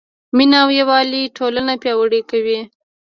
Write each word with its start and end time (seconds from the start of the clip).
مینه 0.35 0.57
او 0.63 0.69
یووالی 0.79 1.23
ټولنه 1.37 1.73
پیاوړې 1.81 2.21
کوي. 2.29 2.59